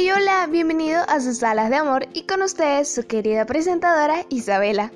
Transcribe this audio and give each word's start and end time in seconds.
Hey 0.00 0.12
hola, 0.12 0.46
bienvenido 0.46 1.02
a 1.08 1.18
sus 1.18 1.38
salas 1.38 1.70
de 1.70 1.74
amor 1.74 2.06
y 2.14 2.22
con 2.22 2.40
ustedes 2.40 2.88
su 2.88 3.04
querida 3.04 3.46
presentadora 3.46 4.24
Isabela. 4.28 4.92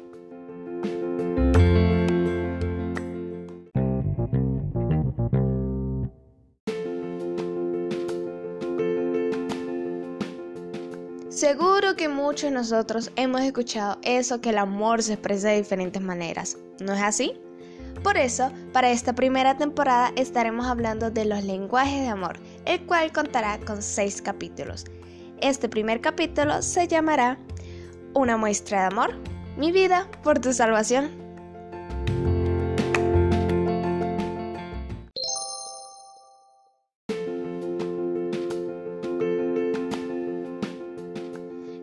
Seguro 11.30 11.96
que 11.96 12.08
muchos 12.08 12.42
de 12.42 12.50
nosotros 12.52 13.10
hemos 13.16 13.40
escuchado 13.40 13.98
eso 14.02 14.40
que 14.40 14.50
el 14.50 14.58
amor 14.58 15.02
se 15.02 15.14
expresa 15.14 15.48
de 15.48 15.56
diferentes 15.56 16.00
maneras, 16.00 16.56
¿no 16.78 16.92
es 16.92 17.02
así? 17.02 17.32
Por 18.02 18.16
eso, 18.16 18.50
para 18.72 18.90
esta 18.90 19.14
primera 19.14 19.56
temporada 19.56 20.12
estaremos 20.16 20.66
hablando 20.66 21.10
de 21.10 21.24
los 21.24 21.44
lenguajes 21.44 22.00
de 22.00 22.08
amor, 22.08 22.38
el 22.64 22.84
cual 22.84 23.12
contará 23.12 23.58
con 23.60 23.80
seis 23.80 24.20
capítulos. 24.20 24.86
Este 25.42 25.68
primer 25.68 26.00
capítulo 26.00 26.62
se 26.62 26.86
llamará 26.86 27.36
Una 28.14 28.36
muestra 28.36 28.82
de 28.82 28.86
amor, 28.86 29.18
mi 29.56 29.72
vida 29.72 30.08
por 30.22 30.38
tu 30.38 30.52
salvación. 30.52 31.10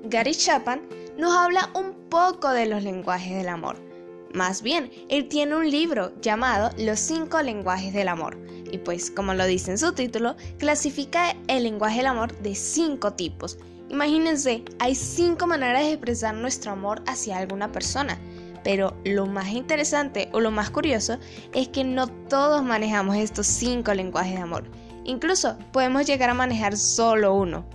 Gary 0.05 0.34
Chapman 0.34 0.80
nos 1.18 1.35
habla 1.35 1.70
un 1.76 2.07
poco 2.10 2.52
de 2.52 2.66
los 2.66 2.82
lenguajes 2.82 3.35
del 3.35 3.49
amor 3.49 3.90
más 4.34 4.62
bien, 4.62 4.91
él 5.10 5.27
tiene 5.27 5.55
un 5.55 5.70
libro 5.70 6.12
llamado 6.21 6.70
Los 6.77 6.99
cinco 6.99 7.41
lenguajes 7.41 7.94
del 7.94 8.07
amor. 8.07 8.38
Y 8.71 8.77
pues, 8.79 9.11
como 9.11 9.33
lo 9.33 9.45
dice 9.45 9.71
en 9.71 9.77
su 9.77 9.93
título, 9.93 10.35
clasifica 10.57 11.35
el 11.47 11.63
lenguaje 11.63 11.97
del 11.97 12.07
amor 12.07 12.37
de 12.39 12.55
cinco 12.55 13.13
tipos. 13.13 13.57
Imagínense, 13.89 14.63
hay 14.77 14.95
cinco 14.95 15.48
maneras 15.48 15.84
de 15.84 15.93
expresar 15.93 16.35
nuestro 16.35 16.71
amor 16.71 17.01
hacia 17.07 17.37
alguna 17.37 17.71
persona. 17.71 18.20
Pero 18.63 18.95
lo 19.05 19.26
más 19.26 19.48
interesante 19.49 20.29
o 20.34 20.39
lo 20.39 20.51
más 20.51 20.70
curioso 20.70 21.17
es 21.53 21.70
que 21.70 21.84
no 21.84 22.07
todos 22.07 22.63
manejamos 22.63 23.15
estos 23.15 23.48
cinco 23.48 23.93
lenguajes 23.93 24.35
de 24.35 24.41
amor. 24.41 24.65
Incluso 25.05 25.57
podemos 25.71 26.05
llegar 26.05 26.29
a 26.29 26.35
manejar 26.35 26.77
solo 26.77 27.33
uno. 27.33 27.65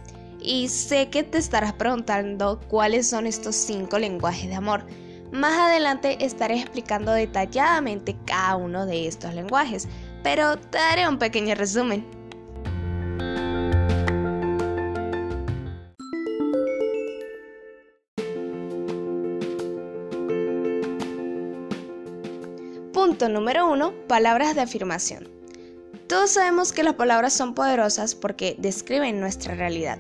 Y 0.41 0.69
sé 0.69 1.09
que 1.09 1.23
te 1.23 1.39
estarás 1.39 1.73
preguntando 1.73 2.61
cuáles 2.69 3.09
son 3.09 3.27
estos 3.27 3.57
cinco 3.57 3.99
lenguajes 3.99 4.49
de 4.49 4.55
amor. 4.55 4.85
Más 5.33 5.59
adelante 5.59 6.25
estaré 6.25 6.61
explicando 6.61 7.11
detalladamente 7.13 8.15
cada 8.25 8.55
uno 8.57 8.87
de 8.87 9.09
estos 9.09 9.35
lenguajes, 9.35 9.89
pero 10.25 10.57
te 10.57 10.79
daré 10.79 11.07
un 11.07 11.19
pequeño 11.19 11.55
resumen. 11.55 12.05
Punto 22.93 23.29
número 23.29 23.71
1. 23.71 23.93
Palabras 24.09 24.55
de 24.55 24.63
afirmación. 24.63 25.29
Todos 26.09 26.31
sabemos 26.31 26.73
que 26.73 26.83
las 26.83 26.95
palabras 26.95 27.35
son 27.35 27.55
poderosas 27.55 28.15
porque 28.15 28.57
describen 28.59 29.21
nuestra 29.21 29.55
realidad. 29.55 29.99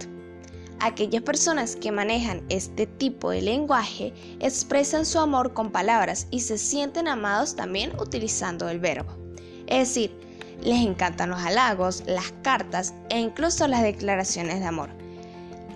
Aquellas 0.80 1.22
personas 1.22 1.76
que 1.76 1.92
manejan 1.92 2.42
este 2.48 2.86
tipo 2.86 3.30
de 3.30 3.42
lenguaje 3.42 4.14
expresan 4.40 5.04
su 5.04 5.18
amor 5.18 5.52
con 5.52 5.70
palabras 5.70 6.28
y 6.30 6.40
se 6.40 6.56
sienten 6.56 7.08
amados 7.08 7.56
también 7.56 7.92
utilizando 8.00 8.70
el 8.70 8.80
verbo. 8.80 9.23
Es 9.66 9.88
decir, 9.88 10.18
les 10.62 10.84
encantan 10.84 11.30
los 11.30 11.40
halagos, 11.40 12.02
las 12.06 12.32
cartas 12.42 12.94
e 13.10 13.18
incluso 13.18 13.66
las 13.66 13.82
declaraciones 13.82 14.60
de 14.60 14.66
amor. 14.66 14.90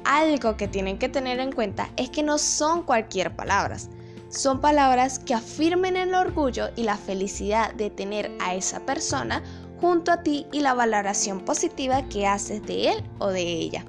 Algo 0.05 0.57
que 0.57 0.69
tienen 0.69 0.99
que 0.99 1.09
tener 1.09 1.41
en 1.41 1.53
cuenta 1.53 1.91
es 1.97 2.11
que 2.11 2.23
no 2.23 2.39
son 2.39 2.83
cualquier 2.83 3.35
palabras, 3.37 3.91
son 4.31 4.61
palabras 4.61 5.19
que 5.19 5.35
afirmen 5.35 5.97
el 5.97 6.15
orgullo 6.15 6.69
y 6.77 6.83
la 6.83 6.97
felicidad 6.97 7.75
de 7.75 7.91
tener 7.91 8.31
a 8.41 8.55
esa 8.55 8.81
persona 8.81 9.43
junto 9.81 10.13
a 10.13 10.23
ti 10.23 10.47
y 10.53 10.61
la 10.61 10.75
valoración 10.75 11.41
positiva 11.41 12.03
que 12.09 12.27
haces 12.27 12.63
de 12.67 12.91
él 12.91 13.05
o 13.19 13.29
de 13.29 13.43
ella. 13.43 13.85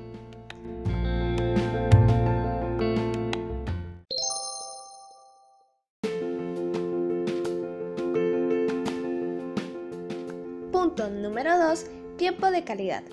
Tiempo 12.20 12.52
de 12.52 12.66
calidad. 12.66 13.04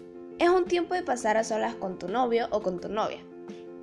Es 0.41 0.49
un 0.49 0.65
tiempo 0.65 0.93
de 0.95 1.05
pasar 1.05 1.37
a 1.37 1.45
solas 1.45 1.77
con 1.77 1.97
tu 1.97 2.09
novio 2.09 2.49
o 2.51 2.61
con 2.61 2.81
tu 2.81 2.89
novia. 2.89 3.21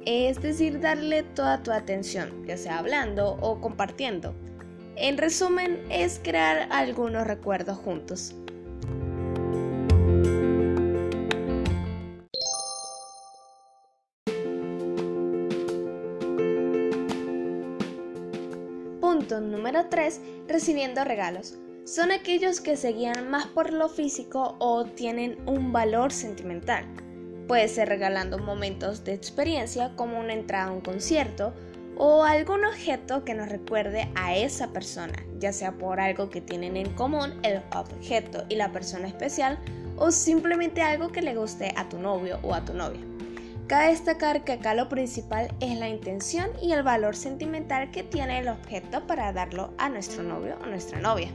Es 0.05 0.41
decir, 0.41 0.81
darle 0.81 1.23
toda 1.23 1.63
tu 1.63 1.71
atención, 1.71 2.45
ya 2.45 2.57
sea 2.57 2.79
hablando 2.79 3.37
o 3.39 3.61
compartiendo. 3.61 4.35
En 4.97 5.17
resumen, 5.17 5.81
es 5.89 6.19
crear 6.21 6.67
algunos 6.71 7.25
recuerdos 7.25 7.77
juntos. 7.77 8.35
Punto 18.99 19.39
número 19.39 19.85
3. 19.87 20.19
Recibiendo 20.49 21.05
regalos 21.05 21.62
son 21.85 22.11
aquellos 22.11 22.61
que 22.61 22.77
se 22.77 22.93
guían 22.93 23.29
más 23.29 23.47
por 23.47 23.73
lo 23.73 23.89
físico 23.89 24.55
o 24.59 24.85
tienen 24.85 25.37
un 25.45 25.73
valor 25.73 26.11
sentimental. 26.11 26.85
Puede 27.47 27.67
ser 27.67 27.89
regalando 27.89 28.39
momentos 28.39 29.03
de 29.03 29.13
experiencia 29.13 29.93
como 29.95 30.19
una 30.19 30.33
entrada 30.33 30.69
a 30.69 30.71
un 30.71 30.81
concierto 30.81 31.53
o 31.97 32.23
algún 32.23 32.63
objeto 32.65 33.25
que 33.25 33.33
nos 33.33 33.49
recuerde 33.49 34.09
a 34.15 34.35
esa 34.35 34.71
persona, 34.71 35.13
ya 35.39 35.51
sea 35.51 35.73
por 35.73 35.99
algo 35.99 36.29
que 36.29 36.41
tienen 36.41 36.77
en 36.77 36.93
común 36.93 37.33
el 37.43 37.61
objeto 37.75 38.45
y 38.47 38.55
la 38.55 38.71
persona 38.71 39.07
especial 39.07 39.59
o 39.97 40.09
simplemente 40.09 40.81
algo 40.81 41.11
que 41.11 41.21
le 41.21 41.35
guste 41.35 41.73
a 41.75 41.89
tu 41.89 41.99
novio 41.99 42.39
o 42.43 42.53
a 42.53 42.63
tu 42.63 42.73
novia. 42.73 43.01
Cabe 43.67 43.89
destacar 43.89 44.43
que 44.43 44.53
acá 44.53 44.73
lo 44.73 44.89
principal 44.89 45.53
es 45.59 45.77
la 45.77 45.89
intención 45.89 46.49
y 46.61 46.71
el 46.71 46.83
valor 46.83 47.15
sentimental 47.15 47.91
que 47.91 48.03
tiene 48.03 48.39
el 48.39 48.47
objeto 48.47 49.05
para 49.05 49.31
darlo 49.33 49.73
a 49.77 49.89
nuestro 49.89 50.23
novio 50.23 50.57
o 50.61 50.65
nuestra 50.65 50.99
novia. 50.99 51.29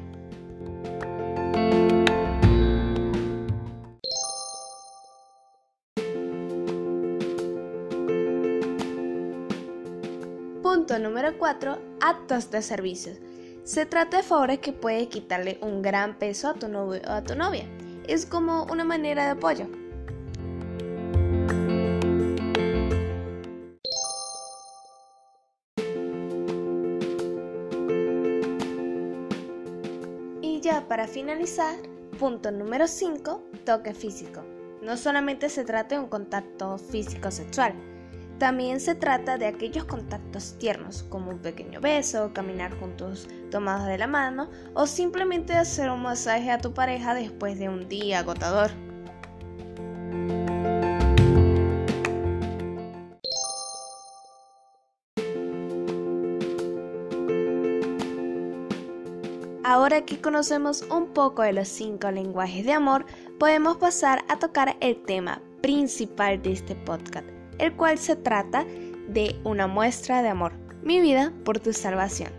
Punto 10.89 11.03
número 11.03 11.37
4. 11.37 11.79
Actos 12.01 12.51
de 12.51 12.63
servicios. 12.63 13.19
Se 13.63 13.85
trata 13.85 14.17
de 14.17 14.23
favores 14.23 14.61
que 14.61 14.73
puede 14.73 15.07
quitarle 15.09 15.59
un 15.61 15.83
gran 15.83 16.19
peso 16.19 16.49
a 16.49 16.55
tu 16.55 16.67
novio 16.67 17.03
o 17.07 17.11
a 17.11 17.23
tu 17.23 17.35
novia. 17.35 17.67
Es 18.07 18.25
como 18.25 18.65
una 18.73 18.85
manera 18.85 19.27
de 19.27 19.31
apoyo. 19.33 19.67
Y 30.41 30.61
ya 30.63 30.89
para 30.89 31.07
finalizar, 31.07 31.77
punto 32.19 32.51
número 32.51 32.89
5, 32.89 33.43
toque 33.67 33.93
físico. 33.93 34.43
No 34.81 34.97
solamente 34.97 35.51
se 35.51 35.65
trata 35.65 35.97
de 35.97 36.01
un 36.01 36.09
contacto 36.09 36.79
físico 36.79 37.31
sexual, 37.31 37.75
también 38.39 38.81
se 38.81 38.95
trata 38.95 39.37
de 39.37 39.47
aquellos 39.47 39.85
contactos 39.85 40.57
tiernos, 40.59 41.03
como 41.05 41.31
un 41.31 41.39
pequeño 41.39 41.81
beso, 41.81 42.33
caminar 42.33 42.79
juntos 42.79 43.29
tomados 43.51 43.87
de 43.87 43.99
la 43.99 44.07
mano 44.07 44.49
o 44.75 44.87
simplemente 44.87 45.55
hacer 45.55 45.91
un 45.91 46.03
masaje 46.03 46.51
a 46.51 46.59
tu 46.59 46.73
pareja 46.73 47.15
después 47.15 47.59
de 47.59 47.69
un 47.69 47.89
día 47.89 48.21
agotador. 48.21 48.71
Ahora 59.65 60.07
que 60.07 60.19
conocemos 60.21 60.83
un 60.91 61.13
poco 61.13 61.43
de 61.43 61.53
los 61.53 61.69
cinco 61.69 62.11
lenguajes 62.11 62.65
de 62.65 62.73
amor, 62.73 63.05
podemos 63.39 63.77
pasar 63.77 64.25
a 64.29 64.39
tocar 64.39 64.77
el 64.81 65.03
tema 65.03 65.43
principal 65.61 66.41
de 66.41 66.53
este 66.53 66.75
podcast, 66.75 67.29
el 67.59 67.75
cual 67.75 67.99
se 67.99 68.17
trata 68.17 68.65
de 69.09 69.37
una 69.45 69.67
muestra 69.67 70.23
de 70.23 70.29
amor, 70.29 70.53
mi 70.83 71.01
vida 71.01 71.33
por 71.45 71.59
tu 71.61 71.73
salvación. 71.73 72.33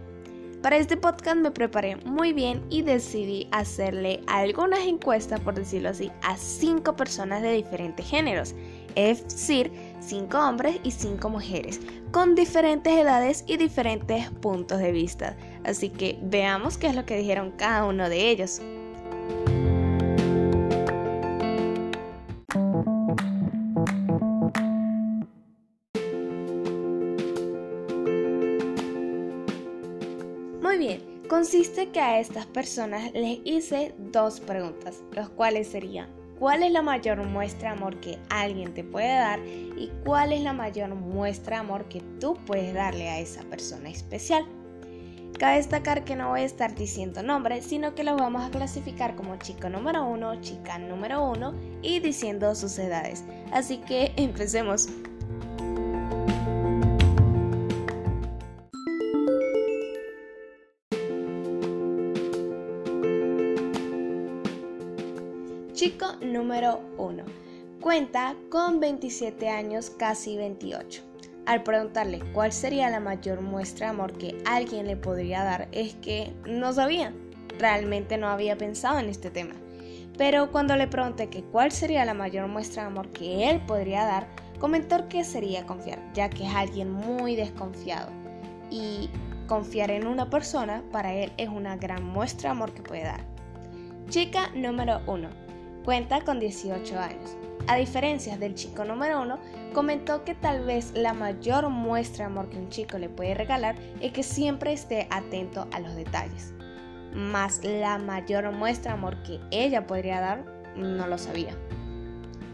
Para 0.61 0.75
este 0.75 0.97
podcast 0.97 1.37
me 1.37 1.51
preparé 1.51 1.95
muy 1.97 2.33
bien 2.33 2.61
y 2.69 2.81
decidí 2.81 3.47
hacerle 3.51 4.19
algunas 4.27 4.81
encuestas, 4.81 5.39
por 5.39 5.55
decirlo 5.55 5.87
así, 5.87 6.11
a 6.21 6.35
cinco 6.35 6.97
personas 6.97 7.41
de 7.41 7.53
diferentes 7.53 8.05
géneros, 8.05 8.53
es 8.95 9.23
decir, 9.23 9.71
cinco 10.01 10.37
hombres 10.37 10.77
y 10.83 10.91
cinco 10.91 11.29
mujeres, 11.29 11.79
con 12.11 12.35
diferentes 12.35 12.91
edades 12.91 13.45
y 13.47 13.55
diferentes 13.55 14.29
puntos 14.41 14.79
de 14.79 14.91
vista. 14.91 15.37
Así 15.63 15.89
que 15.89 16.19
veamos 16.23 16.77
qué 16.77 16.87
es 16.87 16.95
lo 16.95 17.05
que 17.05 17.17
dijeron 17.17 17.51
cada 17.51 17.85
uno 17.85 18.09
de 18.09 18.29
ellos. 18.29 18.61
Consiste 31.39 31.87
que 31.91 32.01
a 32.01 32.19
estas 32.19 32.45
personas 32.47 33.13
les 33.13 33.39
hice 33.45 33.95
dos 33.97 34.41
preguntas, 34.41 35.01
los 35.13 35.29
cuales 35.29 35.69
serían 35.69 36.09
¿cuál 36.37 36.63
es 36.63 36.71
la 36.73 36.81
mayor 36.81 37.25
muestra 37.25 37.71
de 37.71 37.77
amor 37.77 37.97
que 38.01 38.19
alguien 38.29 38.73
te 38.73 38.83
puede 38.83 39.07
dar 39.07 39.39
y 39.39 39.89
cuál 40.03 40.33
es 40.33 40.41
la 40.41 40.51
mayor 40.51 40.93
muestra 40.95 41.55
de 41.55 41.61
amor 41.61 41.85
que 41.85 42.01
tú 42.19 42.33
puedes 42.45 42.73
darle 42.73 43.07
a 43.07 43.19
esa 43.19 43.43
persona 43.43 43.89
especial? 43.89 44.45
Cabe 45.39 45.55
destacar 45.55 46.03
que 46.03 46.17
no 46.17 46.27
voy 46.27 46.41
a 46.41 46.43
estar 46.43 46.75
diciendo 46.75 47.23
nombres, 47.23 47.63
sino 47.63 47.95
que 47.95 48.03
los 48.03 48.17
vamos 48.17 48.43
a 48.43 48.51
clasificar 48.51 49.15
como 49.15 49.37
chico 49.37 49.69
número 49.69 50.05
uno, 50.05 50.41
chica 50.41 50.77
número 50.77 51.23
uno 51.23 51.53
y 51.81 52.01
diciendo 52.01 52.53
sus 52.53 52.77
edades. 52.77 53.23
Así 53.53 53.77
que 53.77 54.11
empecemos. 54.17 54.89
Número 66.21 66.81
1. 66.97 67.23
Cuenta 67.81 68.35
con 68.49 68.79
27 68.79 69.49
años, 69.49 69.89
casi 69.89 70.37
28. 70.37 71.03
Al 71.45 71.63
preguntarle 71.63 72.19
cuál 72.33 72.51
sería 72.51 72.89
la 72.89 72.99
mayor 72.99 73.41
muestra 73.41 73.87
de 73.87 73.91
amor 73.91 74.13
que 74.17 74.37
alguien 74.45 74.85
le 74.87 74.97
podría 74.97 75.43
dar, 75.43 75.67
es 75.71 75.95
que 75.95 76.33
no 76.45 76.73
sabía. 76.73 77.13
Realmente 77.57 78.17
no 78.17 78.27
había 78.27 78.57
pensado 78.57 78.99
en 78.99 79.09
este 79.09 79.31
tema. 79.31 79.55
Pero 80.17 80.51
cuando 80.51 80.75
le 80.75 80.87
pregunté 80.87 81.29
que 81.29 81.43
cuál 81.43 81.71
sería 81.71 82.05
la 82.05 82.13
mayor 82.13 82.47
muestra 82.47 82.83
de 82.83 82.89
amor 82.89 83.09
que 83.09 83.49
él 83.49 83.61
podría 83.65 84.05
dar, 84.05 84.27
comentó 84.59 85.07
que 85.07 85.23
sería 85.23 85.65
confiar, 85.65 85.99
ya 86.13 86.29
que 86.29 86.45
es 86.45 86.53
alguien 86.53 86.91
muy 86.91 87.35
desconfiado. 87.35 88.11
Y 88.69 89.09
confiar 89.47 89.89
en 89.89 90.05
una 90.05 90.29
persona 90.29 90.83
para 90.91 91.13
él 91.13 91.31
es 91.37 91.49
una 91.49 91.77
gran 91.77 92.03
muestra 92.03 92.49
de 92.49 92.51
amor 92.51 92.73
que 92.73 92.83
puede 92.83 93.03
dar. 93.03 93.25
Chica 94.09 94.49
número 94.53 95.01
1 95.07 95.48
Cuenta 95.89 96.21
con 96.21 96.39
18 96.39 96.99
años. 96.99 97.35
A 97.65 97.75
diferencia 97.75 98.37
del 98.37 98.53
chico 98.53 98.85
número 98.85 99.23
1, 99.23 99.39
comentó 99.73 100.23
que 100.23 100.35
tal 100.35 100.63
vez 100.63 100.91
la 100.93 101.15
mayor 101.15 101.67
muestra 101.69 102.25
de 102.27 102.31
amor 102.31 102.47
que 102.47 102.57
un 102.57 102.69
chico 102.69 102.99
le 102.99 103.09
puede 103.09 103.33
regalar 103.33 103.75
es 103.99 104.11
que 104.11 104.21
siempre 104.21 104.71
esté 104.71 105.07
atento 105.09 105.67
a 105.71 105.79
los 105.79 105.95
detalles. 105.95 106.53
Más 107.15 107.63
la 107.63 107.97
mayor 107.97 108.51
muestra 108.51 108.91
de 108.91 108.97
amor 108.99 109.23
que 109.23 109.39
ella 109.49 109.87
podría 109.87 110.21
dar, 110.21 110.45
no 110.75 111.07
lo 111.07 111.17
sabía. 111.17 111.57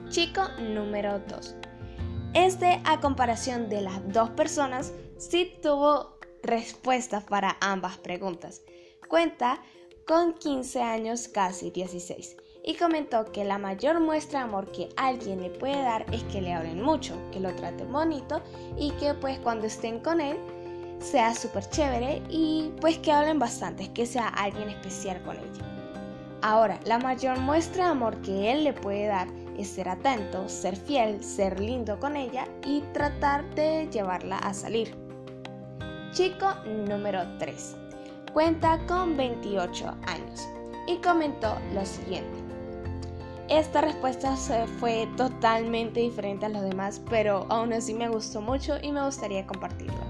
Chico 0.08 0.44
número 0.74 1.20
2. 1.20 1.56
Este, 2.36 2.82
a 2.86 3.02
comparación 3.02 3.68
de 3.68 3.82
las 3.82 4.14
dos 4.14 4.30
personas, 4.30 4.94
sí 5.18 5.58
tuvo 5.62 6.20
respuestas 6.42 7.26
para 7.26 7.58
ambas 7.60 7.98
preguntas. 7.98 8.62
Cuenta 9.10 9.62
con 10.08 10.36
15 10.36 10.82
años, 10.82 11.28
casi 11.28 11.70
16 11.70 12.38
y 12.66 12.74
comentó 12.74 13.32
que 13.32 13.46
la 13.46 13.60
mayor 13.60 14.00
muestra 14.00 14.40
de 14.40 14.46
amor 14.46 14.72
que 14.72 14.90
alguien 14.98 15.42
le 15.42 15.52
puede 15.52 15.82
dar 15.84 16.06
es 16.12 16.24
que 16.24 16.42
le 16.42 16.52
hablen 16.52 16.82
mucho, 16.82 17.16
que 17.32 17.40
lo 17.40 17.54
traten 17.56 17.92
bonito 17.92 18.42
y 18.76 18.90
que 18.92 19.14
pues 19.14 19.38
cuando 19.40 19.68
estén 19.68 20.00
con 20.00 20.20
él 20.20 20.38
sea 21.00 21.36
súper 21.36 21.70
chévere 21.70 22.24
y 22.28 22.72
pues 22.82 22.98
que 22.98 23.12
hablen 23.12 23.38
bastante, 23.38 23.94
que 23.94 24.08
sea 24.08 24.30
alguien 24.30 24.70
especial 24.70 25.22
con 25.22 25.38
ella. 25.38 25.76
Ahora, 26.42 26.80
la 26.86 26.98
mayor 26.98 27.40
muestra 27.40 27.86
de 27.86 27.92
amor 27.92 28.20
que 28.22 28.52
él 28.52 28.64
le 28.64 28.74
puede 28.74 29.08
dar 29.08 29.28
es 29.58 29.70
ser 29.70 29.88
atento, 29.88 30.50
ser 30.50 30.76
fiel, 30.76 31.24
ser 31.24 31.60
lindo 31.60 32.00
con 32.00 32.18
ella 32.18 32.48
y 32.66 32.82
tratar 32.94 33.46
de 33.54 33.88
llevarla 33.92 34.40
a 34.40 34.54
salir. 34.54 34.96
Chico 36.12 36.54
número 36.66 37.22
3. 37.38 37.76
Cuenta 38.34 38.80
con 38.88 39.16
28 39.16 39.88
años 40.08 40.48
y 40.88 40.98
comentó 40.98 41.58
lo 41.74 41.86
siguiente. 41.86 42.45
Esta 43.50 43.82
respuesta 43.82 44.36
fue 44.80 45.08
totalmente 45.16 46.00
diferente 46.00 46.48
a 46.48 46.50
los 46.50 46.64
demás, 46.64 47.00
pero 47.12 47.46
aún 47.50 47.74
así 47.74 47.94
me 47.94 48.10
gustó 48.10 48.42
mucho 48.42 48.78
y 48.82 48.92
me 48.92 49.06
gustaría 49.06 49.46
compartirla. 49.46 50.02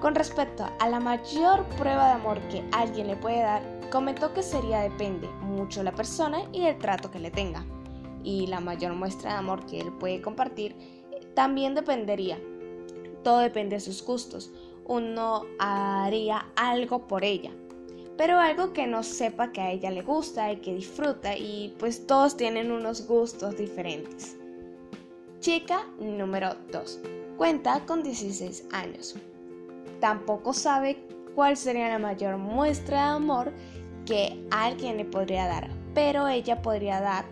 Con 0.00 0.14
respecto 0.14 0.64
a 0.78 0.88
la 0.88 1.00
mayor 1.00 1.64
prueba 1.76 2.06
de 2.06 2.12
amor 2.12 2.38
que 2.48 2.62
alguien 2.70 3.08
le 3.08 3.16
puede 3.16 3.40
dar, 3.40 3.62
comentó 3.90 4.32
que 4.32 4.44
sería 4.44 4.80
depende 4.80 5.28
mucho 5.40 5.82
la 5.82 5.90
persona 5.90 6.42
y 6.52 6.66
el 6.66 6.78
trato 6.78 7.10
que 7.10 7.18
le 7.18 7.32
tenga. 7.32 7.64
Y 8.22 8.46
la 8.46 8.60
mayor 8.60 8.94
muestra 8.94 9.32
de 9.32 9.38
amor 9.38 9.66
que 9.66 9.80
él 9.80 9.92
puede 9.98 10.22
compartir 10.22 10.76
también 11.34 11.74
dependería. 11.74 12.38
Todo 13.24 13.38
depende 13.38 13.76
de 13.76 13.80
sus 13.80 14.04
gustos. 14.04 14.52
Uno 14.84 15.46
haría 15.58 16.46
algo 16.54 17.08
por 17.08 17.24
ella, 17.24 17.50
pero 18.16 18.38
algo 18.38 18.72
que 18.72 18.86
no 18.86 19.02
sepa 19.02 19.52
que 19.52 19.60
a 19.60 19.70
ella 19.70 19.90
le 19.90 20.02
gusta 20.02 20.50
y 20.50 20.56
que 20.56 20.74
disfruta 20.74 21.36
y 21.36 21.74
pues 21.78 22.06
todos 22.06 22.36
tienen 22.36 22.72
unos 22.72 23.06
gustos 23.06 23.56
diferentes. 23.56 24.36
Chica 25.40 25.86
número 25.98 26.56
2. 26.72 27.00
Cuenta 27.36 27.80
con 27.86 28.02
16 28.02 28.68
años. 28.72 29.16
Tampoco 30.00 30.52
sabe 30.52 31.04
cuál 31.34 31.56
sería 31.56 31.88
la 31.88 31.98
mayor 31.98 32.38
muestra 32.38 32.96
de 32.96 33.16
amor 33.16 33.52
que 34.06 34.46
alguien 34.50 34.96
le 34.96 35.04
podría 35.04 35.46
dar, 35.46 35.68
pero 35.94 36.26
ella 36.28 36.62
podría 36.62 37.00
dar 37.00 37.26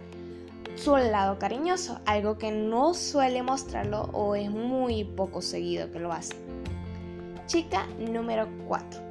su 0.75 0.97
lado 0.97 1.39
cariñoso, 1.39 2.01
algo 2.05 2.37
que 2.37 2.51
no 2.51 2.95
suele 2.95 3.43
mostrarlo 3.43 4.11
o 4.13 4.35
es 4.35 4.51
muy 4.51 5.05
poco 5.05 5.41
seguido 5.41 5.91
que 5.91 6.01
lo 6.01 6.13
hace. 6.13 6.35
Chica 7.47 7.87
número 7.99 8.49
4 8.67 9.04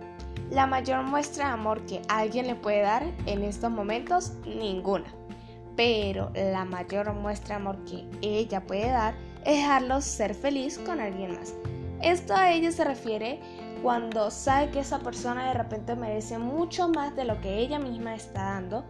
la 0.52 0.68
mayor 0.68 1.04
muestra 1.04 1.48
de 1.48 1.54
amor 1.54 1.86
que 1.86 2.02
alguien 2.10 2.48
le 2.48 2.56
puede 2.56 2.82
dar 2.82 3.04
en 3.26 3.44
estos 3.44 3.72
momentos, 3.72 4.34
ninguna. 4.46 5.14
Pero 5.76 6.32
la 6.36 6.66
mayor 6.66 7.12
muestra 7.14 7.56
de 7.56 7.62
amor 7.62 7.84
que 7.86 8.06
ella 8.22 8.62
puede 8.62 8.90
dar 8.90 9.16
es 9.46 9.58
dejarlo 9.58 10.02
ser 10.02 10.36
feliz 10.36 10.78
con 10.80 11.00
alguien 11.00 11.34
más. 11.34 11.54
Esto 12.02 12.36
a 12.36 12.52
ella 12.52 12.72
se 12.72 12.84
refiere 12.84 13.40
cuando 13.82 14.30
sabe 14.32 14.72
que 14.72 14.80
esa 14.80 15.00
persona 15.00 15.48
de 15.48 15.54
repente 15.54 15.96
merece 15.96 16.38
mucho 16.38 16.88
más 16.90 17.16
de 17.16 17.26
lo 17.26 17.40
que 17.42 17.58
ella 17.58 17.80
misma 17.80 18.16
está 18.16 18.44
dando. 18.44 18.84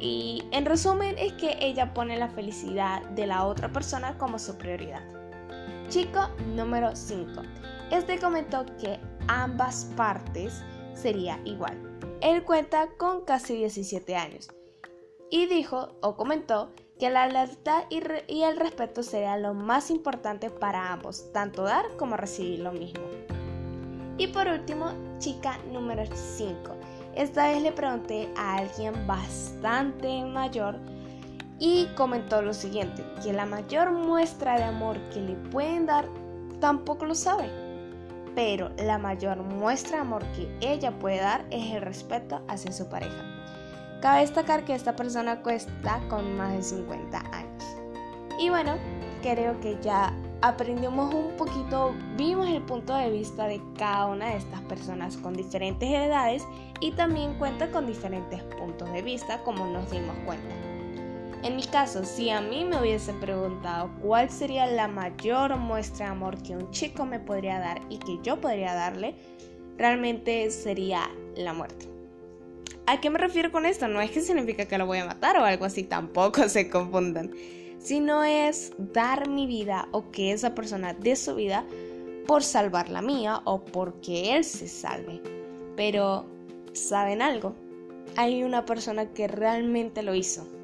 Y 0.00 0.44
en 0.52 0.66
resumen 0.66 1.16
es 1.18 1.32
que 1.34 1.56
ella 1.60 1.94
pone 1.94 2.16
la 2.16 2.28
felicidad 2.28 3.02
de 3.10 3.26
la 3.26 3.44
otra 3.44 3.68
persona 3.72 4.18
como 4.18 4.38
su 4.38 4.56
prioridad. 4.56 5.02
Chico 5.88 6.28
número 6.54 6.94
5. 6.94 7.42
Este 7.90 8.18
comentó 8.18 8.66
que 8.80 8.98
ambas 9.28 9.90
partes 9.96 10.62
sería 10.96 11.40
igual. 11.44 11.78
Él 12.20 12.42
cuenta 12.42 12.88
con 12.96 13.24
casi 13.24 13.56
17 13.56 14.16
años 14.16 14.48
y 15.30 15.46
dijo 15.46 15.90
o 16.00 16.16
comentó 16.16 16.70
que 16.98 17.10
la 17.10 17.28
lealtad 17.28 17.84
y, 17.90 18.42
el 18.42 18.56
respeto 18.56 19.02
sería 19.02 19.36
lo 19.36 19.52
más 19.52 19.90
importante 19.90 20.48
para 20.50 20.92
ambos, 20.92 21.30
tanto 21.32 21.64
dar 21.64 21.84
como 21.98 22.16
recibir 22.16 22.60
lo 22.60 22.72
mismo. 22.72 23.04
Y 24.16 24.28
por 24.28 24.48
último, 24.48 24.92
chica 25.18 25.58
número 25.72 26.04
5. 26.06 26.74
Esta 27.14 27.48
vez 27.48 27.62
le 27.62 27.72
pregunté 27.72 28.30
a 28.36 28.56
alguien 28.56 29.06
bastante 29.06 30.24
mayor 30.24 30.78
y 31.58 31.86
comentó 31.96 32.40
lo 32.40 32.54
siguiente, 32.54 33.04
que 33.22 33.32
la 33.32 33.44
mayor 33.44 33.92
muestra 33.92 34.56
de 34.56 34.64
amor 34.64 34.98
que 35.10 35.20
le 35.20 35.34
pueden 35.34 35.84
dar 35.84 36.08
tampoco 36.60 37.04
lo 37.04 37.14
sabe 37.14 37.65
pero 38.36 38.70
la 38.76 38.98
mayor 38.98 39.38
muestra 39.38 39.96
de 39.96 40.02
amor 40.02 40.22
que 40.36 40.46
ella 40.60 40.92
puede 40.98 41.16
dar 41.16 41.46
es 41.50 41.72
el 41.72 41.80
respeto 41.80 42.42
hacia 42.48 42.70
su 42.70 42.86
pareja. 42.86 43.24
Cabe 44.02 44.20
destacar 44.20 44.64
que 44.66 44.74
esta 44.74 44.94
persona 44.94 45.40
cuesta 45.40 46.00
con 46.10 46.36
más 46.36 46.52
de 46.52 46.62
50 46.62 47.18
años. 47.32 47.64
Y 48.38 48.50
bueno, 48.50 48.76
creo 49.22 49.58
que 49.60 49.78
ya 49.80 50.12
aprendimos 50.42 51.14
un 51.14 51.34
poquito, 51.38 51.94
vimos 52.18 52.46
el 52.50 52.60
punto 52.60 52.94
de 52.94 53.10
vista 53.10 53.46
de 53.46 53.58
cada 53.78 54.04
una 54.04 54.26
de 54.26 54.36
estas 54.36 54.60
personas 54.62 55.16
con 55.16 55.32
diferentes 55.32 55.88
edades 55.88 56.46
y 56.80 56.92
también 56.92 57.38
cuenta 57.38 57.70
con 57.70 57.86
diferentes 57.86 58.42
puntos 58.60 58.92
de 58.92 59.00
vista 59.00 59.42
como 59.44 59.66
nos 59.66 59.90
dimos 59.90 60.14
cuenta. 60.26 60.75
En 61.42 61.54
mi 61.54 61.62
caso, 61.62 62.04
si 62.04 62.30
a 62.30 62.40
mí 62.40 62.64
me 62.64 62.80
hubiese 62.80 63.12
preguntado 63.12 63.90
cuál 64.00 64.30
sería 64.30 64.66
la 64.66 64.88
mayor 64.88 65.56
muestra 65.56 66.06
de 66.06 66.12
amor 66.12 66.42
que 66.42 66.56
un 66.56 66.70
chico 66.70 67.04
me 67.04 67.20
podría 67.20 67.58
dar 67.58 67.80
y 67.88 67.98
que 67.98 68.18
yo 68.22 68.40
podría 68.40 68.74
darle, 68.74 69.14
realmente 69.76 70.50
sería 70.50 71.08
la 71.36 71.52
muerte. 71.52 71.88
¿A 72.86 73.00
qué 73.00 73.10
me 73.10 73.18
refiero 73.18 73.52
con 73.52 73.66
esto? 73.66 73.86
No 73.86 74.00
es 74.00 74.10
que 74.10 74.22
significa 74.22 74.66
que 74.66 74.78
lo 74.78 74.86
voy 74.86 74.98
a 74.98 75.06
matar 75.06 75.36
o 75.36 75.44
algo 75.44 75.64
así, 75.66 75.84
tampoco 75.84 76.48
se 76.48 76.70
confundan. 76.70 77.32
Sino 77.78 78.24
es 78.24 78.72
dar 78.78 79.28
mi 79.28 79.46
vida 79.46 79.88
o 79.92 80.10
que 80.10 80.32
esa 80.32 80.54
persona 80.54 80.94
dé 80.94 81.14
su 81.14 81.34
vida 81.34 81.64
por 82.26 82.42
salvar 82.42 82.88
la 82.88 83.02
mía 83.02 83.42
o 83.44 83.64
porque 83.64 84.34
él 84.36 84.44
se 84.44 84.66
salve. 84.66 85.20
Pero, 85.76 86.26
¿saben 86.72 87.22
algo? 87.22 87.54
Hay 88.16 88.42
una 88.42 88.64
persona 88.64 89.12
que 89.12 89.28
realmente 89.28 90.02
lo 90.02 90.14
hizo 90.14 90.55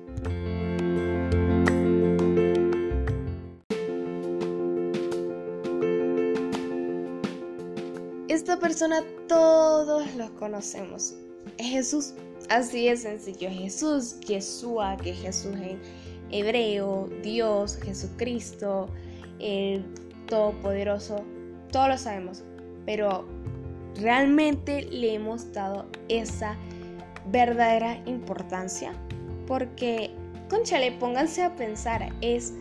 persona 8.72 9.04
todos 9.28 10.14
los 10.14 10.30
conocemos. 10.30 11.14
es 11.58 11.66
Jesús. 11.66 12.14
Así 12.48 12.88
es 12.88 13.02
sencillo, 13.02 13.50
Jesús, 13.50 14.18
Yeshua, 14.20 14.96
que 14.96 15.12
Jesús 15.12 15.54
en 15.56 15.78
hebreo, 16.30 17.06
Dios, 17.22 17.76
Jesucristo, 17.84 18.88
el 19.40 19.84
Todopoderoso, 20.26 21.22
todos 21.70 21.88
lo 21.88 21.98
sabemos, 21.98 22.44
pero 22.86 23.26
realmente 23.96 24.84
le 24.84 25.16
hemos 25.16 25.52
dado 25.52 25.84
esa 26.08 26.56
verdadera 27.26 28.02
importancia 28.06 28.94
porque, 29.46 30.12
conchale, 30.48 30.92
pónganse 30.92 31.42
a 31.42 31.54
pensar, 31.56 32.10
es 32.22 32.54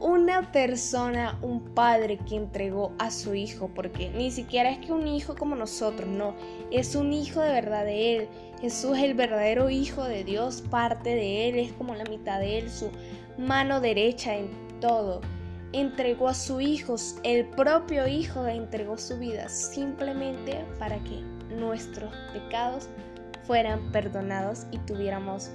una 0.00 0.50
persona, 0.50 1.38
un 1.42 1.60
padre 1.74 2.16
que 2.16 2.34
entregó 2.34 2.92
a 2.98 3.10
su 3.10 3.34
hijo, 3.34 3.70
porque 3.74 4.10
ni 4.10 4.30
siquiera 4.30 4.70
es 4.70 4.78
que 4.78 4.92
un 4.92 5.06
hijo 5.06 5.34
como 5.36 5.54
nosotros, 5.54 6.08
no, 6.08 6.34
es 6.70 6.94
un 6.94 7.12
hijo 7.12 7.40
de 7.40 7.52
verdad 7.52 7.84
de 7.84 8.16
él. 8.16 8.28
Jesús 8.62 8.96
es 8.96 9.04
el 9.04 9.14
verdadero 9.14 9.68
hijo 9.68 10.04
de 10.04 10.24
Dios, 10.24 10.62
parte 10.70 11.10
de 11.10 11.48
él, 11.48 11.58
es 11.58 11.72
como 11.72 11.94
la 11.94 12.04
mitad 12.04 12.40
de 12.40 12.58
él, 12.58 12.70
su 12.70 12.90
mano 13.36 13.80
derecha 13.80 14.34
en 14.34 14.48
todo. 14.80 15.20
Entregó 15.72 16.28
a 16.28 16.34
su 16.34 16.60
hijo, 16.60 16.96
el 17.22 17.46
propio 17.46 18.08
hijo 18.08 18.46
entregó 18.46 18.96
su 18.96 19.18
vida 19.18 19.48
simplemente 19.50 20.64
para 20.78 20.98
que 21.04 21.20
nuestros 21.54 22.12
pecados 22.32 22.88
fueran 23.46 23.92
perdonados 23.92 24.66
y 24.72 24.78
tuviéramos 24.78 25.50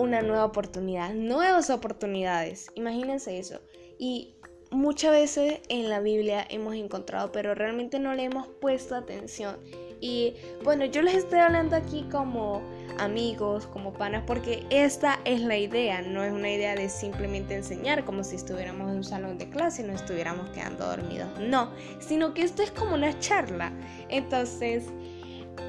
una 0.00 0.22
nueva 0.22 0.44
oportunidad, 0.44 1.14
nuevas 1.14 1.70
oportunidades. 1.70 2.70
Imagínense 2.74 3.38
eso. 3.38 3.60
Y 3.98 4.34
muchas 4.70 5.12
veces 5.12 5.60
en 5.68 5.88
la 5.88 6.00
Biblia 6.00 6.46
hemos 6.48 6.74
encontrado, 6.74 7.32
pero 7.32 7.54
realmente 7.54 7.98
no 7.98 8.14
le 8.14 8.24
hemos 8.24 8.48
puesto 8.60 8.94
atención. 8.94 9.56
Y 10.00 10.34
bueno, 10.64 10.86
yo 10.86 11.02
les 11.02 11.14
estoy 11.14 11.40
hablando 11.40 11.76
aquí 11.76 12.06
como 12.10 12.62
amigos, 12.98 13.66
como 13.66 13.92
panas, 13.92 14.24
porque 14.26 14.64
esta 14.70 15.20
es 15.24 15.42
la 15.42 15.58
idea, 15.58 16.00
no 16.02 16.24
es 16.24 16.32
una 16.32 16.50
idea 16.50 16.74
de 16.74 16.88
simplemente 16.88 17.54
enseñar 17.54 18.04
como 18.04 18.24
si 18.24 18.36
estuviéramos 18.36 18.90
en 18.90 18.96
un 18.96 19.04
salón 19.04 19.36
de 19.36 19.50
clase 19.50 19.82
y 19.82 19.86
no 19.86 19.92
estuviéramos 19.92 20.48
quedando 20.50 20.86
dormidos, 20.86 21.28
no, 21.38 21.70
sino 21.98 22.32
que 22.32 22.42
esto 22.42 22.62
es 22.62 22.70
como 22.70 22.94
una 22.94 23.18
charla. 23.18 23.72
Entonces, 24.08 24.84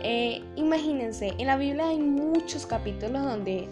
eh, 0.02 0.42
imagínense, 0.56 1.34
en 1.38 1.48
la 1.48 1.58
Biblia 1.58 1.90
hay 1.90 2.00
muchos 2.00 2.66
capítulos 2.66 3.24
donde 3.24 3.68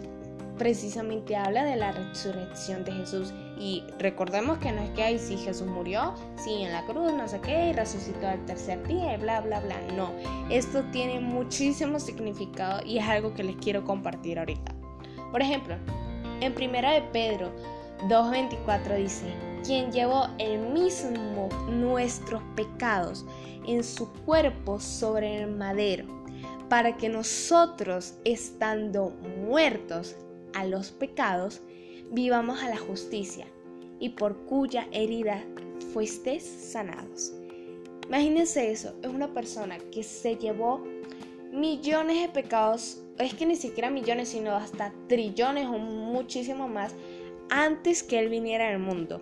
precisamente 0.59 1.35
habla 1.35 1.63
de 1.63 1.77
la 1.77 1.91
resurrección 1.91 2.83
de 2.83 2.91
Jesús. 2.91 3.33
Y 3.57 3.83
recordemos 3.97 4.59
que 4.59 4.71
no 4.71 4.83
es 4.83 4.91
que 4.91 5.03
ahí 5.03 5.17
si 5.17 5.37
Jesús 5.37 5.67
murió, 5.67 6.13
sí, 6.35 6.61
en 6.61 6.71
la 6.71 6.85
cruz, 6.85 7.11
no 7.13 7.27
sé 7.27 7.39
qué, 7.41 7.69
y 7.69 7.73
resucitó 7.73 8.27
al 8.27 8.45
tercer 8.45 8.85
día, 8.87 9.15
y 9.15 9.17
bla, 9.17 9.41
bla, 9.41 9.61
bla. 9.61 9.81
No, 9.95 10.11
esto 10.51 10.83
tiene 10.91 11.19
muchísimo 11.19 11.99
significado 11.99 12.85
y 12.85 12.99
es 12.99 13.07
algo 13.07 13.33
que 13.33 13.43
les 13.43 13.55
quiero 13.55 13.83
compartir 13.83 14.37
ahorita. 14.37 14.75
Por 15.31 15.41
ejemplo, 15.41 15.75
en 16.41 16.53
primera 16.53 16.91
de 16.91 17.01
Pedro 17.01 17.51
2.24 18.07 18.95
dice, 18.97 19.33
quien 19.65 19.91
llevó 19.91 20.27
el 20.37 20.59
mismo 20.59 21.49
nuestros 21.69 22.43
pecados 22.55 23.25
en 23.65 23.83
su 23.83 24.11
cuerpo 24.25 24.79
sobre 24.79 25.41
el 25.41 25.51
madero, 25.51 26.05
para 26.69 26.97
que 26.97 27.09
nosotros, 27.09 28.15
estando 28.25 29.09
muertos 29.41 30.15
a 30.53 30.65
los 30.65 30.91
pecados, 30.91 31.61
vivamos 32.11 32.61
a 32.61 32.69
la 32.69 32.77
justicia, 32.77 33.47
y 33.99 34.09
por 34.09 34.45
cuya 34.45 34.87
herida 34.91 35.43
fuisteis 35.93 36.43
sanados. 36.43 37.33
Imagínense 38.07 38.71
eso, 38.71 38.95
es 39.03 39.09
una 39.09 39.33
persona 39.33 39.77
que 39.91 40.03
se 40.03 40.35
llevó 40.35 40.83
millones 41.51 42.21
de 42.21 42.29
pecados, 42.29 43.03
es 43.17 43.33
que 43.33 43.45
ni 43.45 43.55
siquiera 43.55 43.89
millones, 43.89 44.29
sino 44.29 44.55
hasta 44.55 44.93
trillones 45.07 45.67
o 45.67 45.77
muchísimo 45.77 46.67
más, 46.67 46.95
antes 47.49 48.03
que 48.03 48.19
Él 48.19 48.29
viniera 48.29 48.69
al 48.69 48.79
mundo. 48.79 49.21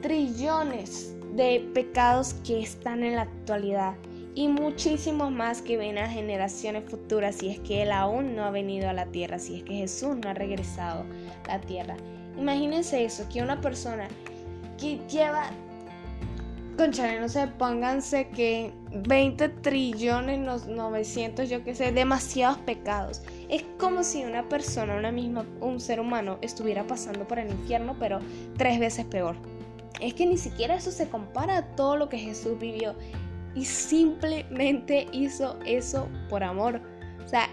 Trillones 0.00 1.14
de 1.34 1.68
pecados 1.74 2.34
que 2.44 2.60
están 2.60 3.04
en 3.04 3.16
la 3.16 3.22
actualidad 3.22 3.94
y 4.34 4.48
muchísimos 4.48 5.30
más 5.32 5.62
que 5.62 5.76
ven 5.76 5.98
a 5.98 6.08
generaciones 6.08 6.84
futuras 6.88 7.36
si 7.36 7.50
es 7.50 7.60
que 7.60 7.82
Él 7.82 7.92
aún 7.92 8.36
no 8.36 8.44
ha 8.44 8.50
venido 8.50 8.88
a 8.88 8.92
la 8.92 9.06
tierra, 9.06 9.38
si 9.38 9.56
es 9.56 9.62
que 9.64 9.74
Jesús 9.74 10.16
no 10.16 10.30
ha 10.30 10.34
regresado 10.34 11.04
a 11.48 11.58
la 11.58 11.60
tierra. 11.60 11.96
Imagínense 12.38 13.04
eso, 13.04 13.28
que 13.28 13.42
una 13.42 13.60
persona 13.60 14.08
que 14.78 15.00
lleva, 15.08 15.50
conchale, 16.76 17.20
no 17.20 17.28
sé, 17.28 17.48
pónganse 17.48 18.28
que 18.28 18.72
20 18.92 19.48
trillones, 19.48 20.66
900, 20.66 21.50
yo 21.50 21.64
qué 21.64 21.74
sé, 21.74 21.92
demasiados 21.92 22.58
pecados. 22.58 23.22
Es 23.48 23.64
como 23.78 24.04
si 24.04 24.24
una 24.24 24.48
persona, 24.48 24.96
una 24.96 25.10
misma, 25.10 25.44
un 25.60 25.80
ser 25.80 26.00
humano, 26.00 26.38
estuviera 26.40 26.86
pasando 26.86 27.26
por 27.26 27.38
el 27.40 27.50
infierno, 27.50 27.96
pero 27.98 28.20
tres 28.56 28.78
veces 28.78 29.04
peor. 29.06 29.36
Es 30.00 30.14
que 30.14 30.24
ni 30.24 30.38
siquiera 30.38 30.76
eso 30.76 30.90
se 30.90 31.08
compara 31.08 31.58
a 31.58 31.66
todo 31.76 31.96
lo 31.96 32.08
que 32.08 32.16
Jesús 32.16 32.58
vivió 32.58 32.94
y 33.54 33.64
simplemente 33.64 35.06
hizo 35.12 35.58
eso 35.64 36.08
por 36.28 36.42
amor. 36.44 36.80
O 37.24 37.28
sea, 37.28 37.48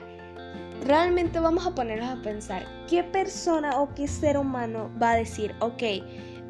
realmente 0.85 1.39
vamos 1.39 1.65
a 1.65 1.75
ponernos 1.75 2.09
a 2.09 2.21
pensar, 2.21 2.65
¿qué 2.89 3.03
persona 3.03 3.79
o 3.79 3.93
qué 3.93 4.07
ser 4.07 4.37
humano 4.37 4.91
va 5.01 5.13
a 5.13 5.17
decir, 5.17 5.55
ok, 5.59 5.83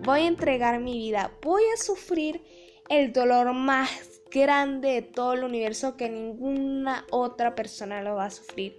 voy 0.04 0.22
a 0.22 0.28
entregar 0.28 0.80
mi 0.80 0.98
vida, 0.98 1.32
voy 1.42 1.64
a 1.74 1.82
sufrir 1.82 2.42
el 2.90 3.14
dolor 3.14 3.54
más 3.54 4.22
grande 4.32 4.90
de 4.90 5.02
todo 5.02 5.34
el 5.34 5.44
universo 5.44 5.98
que 5.98 6.10
ninguna 6.10 7.06
otra 7.12 7.56
persona 7.56 8.02
lo 8.02 8.16
va 8.16 8.26
a 8.26 8.32
sufrir? 8.32 8.78